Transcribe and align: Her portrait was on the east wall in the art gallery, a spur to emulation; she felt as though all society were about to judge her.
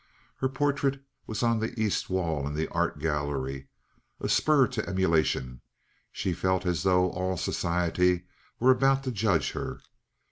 Her 0.37 0.49
portrait 0.49 0.99
was 1.27 1.43
on 1.43 1.59
the 1.59 1.79
east 1.79 2.09
wall 2.09 2.47
in 2.47 2.55
the 2.55 2.67
art 2.69 2.97
gallery, 2.97 3.67
a 4.19 4.27
spur 4.27 4.65
to 4.69 4.89
emulation; 4.89 5.61
she 6.11 6.33
felt 6.33 6.65
as 6.65 6.81
though 6.81 7.11
all 7.11 7.37
society 7.37 8.23
were 8.59 8.71
about 8.71 9.03
to 9.03 9.11
judge 9.11 9.51
her. 9.51 9.79